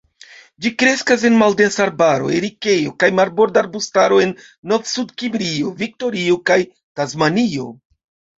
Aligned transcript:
Ĝi 0.65 0.69
kreskas 0.83 1.25
en 1.29 1.35
maldensa 1.41 1.83
arbaro, 1.83 2.31
erikejo 2.37 2.93
kaj 3.03 3.09
marborda 3.19 3.61
arbustaro 3.63 4.17
en 4.25 4.33
Novsudkimrio, 4.73 5.71
Viktorio, 5.83 6.41
kaj 6.51 6.59
Tasmanio. 7.03 7.71